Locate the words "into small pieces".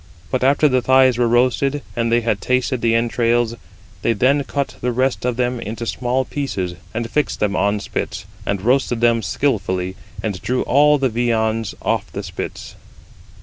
5.59-6.73